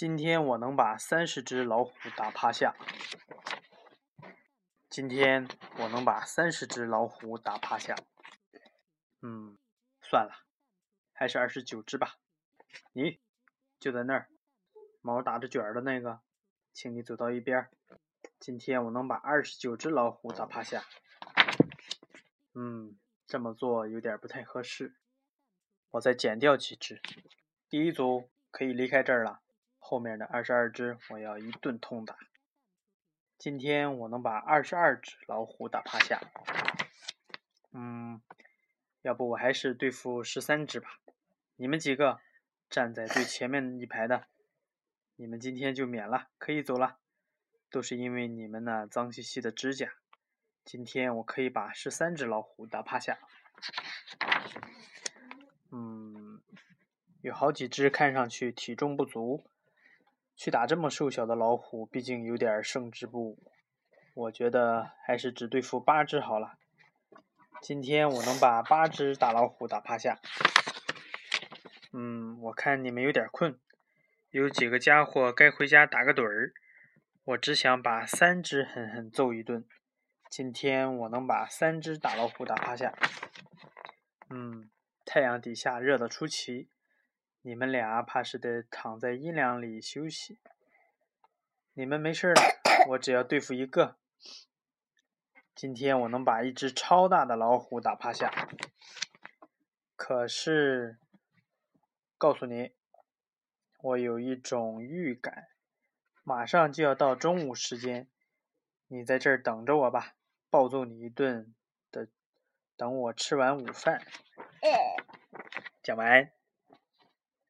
[0.00, 2.74] 今天我能把三十只老虎打趴下。
[4.88, 7.94] 今天我能把三十只老虎打趴下。
[9.20, 9.58] 嗯，
[10.00, 10.46] 算了，
[11.12, 12.16] 还是二十九只吧。
[12.94, 13.20] 你
[13.78, 14.30] 就在那儿，
[15.02, 16.20] 毛打着卷儿的那个，
[16.72, 17.68] 请你走到一边。
[18.38, 20.82] 今天我能把二十九只老虎打趴下。
[22.54, 22.96] 嗯，
[23.26, 24.94] 这么做有点不太合适，
[25.90, 27.02] 我再减掉几只。
[27.68, 29.42] 第一组可以离开这儿了，
[29.90, 32.16] 后面的二十二只我要一顿痛打。
[33.36, 36.20] 今天我能把二十二只老虎打趴下。
[37.72, 38.22] 嗯，
[39.02, 41.00] 要不我还是对付十三只吧。
[41.56, 42.20] 你们几个
[42.68, 44.28] 站在最前面一排的，
[45.16, 46.98] 你们今天就免了，可以走了。
[47.68, 49.94] 都是因为你们那脏兮兮的指甲。
[50.64, 53.18] 今天我可以把十三只老虎打趴下。
[55.72, 56.40] 嗯，
[57.22, 59.44] 有好几只看上去体重不足，
[60.40, 63.52] 去打这么瘦小的老虎，毕竟有点胜之不武。
[64.14, 66.54] 我觉得还是只对付八只好了。
[67.60, 70.18] 今天我能把八只大老虎打趴下。
[71.92, 73.60] 嗯，我看你们有点困，
[74.30, 76.54] 有几个家伙该回家打个盹儿。
[77.24, 79.66] 我只想把三只狠狠揍一顿。
[80.30, 82.94] 今天我能把三只大老虎打趴下。
[84.30, 84.70] 嗯，
[85.04, 86.70] 太阳底下热得出奇，
[87.42, 90.38] 你们俩怕是得躺在阴凉里休息。
[91.72, 92.42] 你们没事了，
[92.90, 93.96] 我只要对付一个。
[95.54, 98.48] 今天我能把一只超大的老虎打趴下。
[99.96, 100.98] 可是，
[102.18, 102.72] 告诉你，
[103.82, 105.48] 我有一种预感。
[106.22, 108.06] 马上就要到中午时间，
[108.88, 110.14] 你在这儿等着我吧，
[110.50, 111.54] 暴揍你一顿
[111.90, 112.08] 的，
[112.76, 114.02] 等我吃完午饭。
[115.82, 116.30] 讲完。